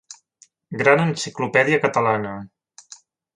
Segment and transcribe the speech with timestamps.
[0.81, 2.33] Gran Enciclopèdia Catalana.